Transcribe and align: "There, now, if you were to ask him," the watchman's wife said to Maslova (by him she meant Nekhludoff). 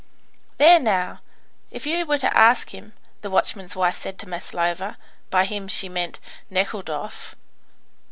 "There, 0.57 0.79
now, 0.79 1.19
if 1.69 1.85
you 1.85 2.03
were 2.07 2.17
to 2.17 2.35
ask 2.35 2.71
him," 2.73 2.93
the 3.21 3.29
watchman's 3.29 3.75
wife 3.75 3.95
said 3.97 4.17
to 4.17 4.27
Maslova 4.27 4.97
(by 5.29 5.45
him 5.45 5.67
she 5.67 5.89
meant 5.89 6.19
Nekhludoff). 6.49 7.35